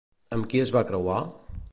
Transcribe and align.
Amb 0.37 0.47
qui 0.53 0.61
es 0.63 0.71
va 0.77 0.83
creuar? 0.93 1.19